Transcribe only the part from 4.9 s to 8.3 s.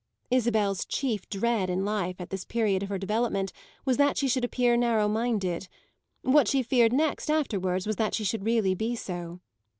minded; what she feared next afterwards was that she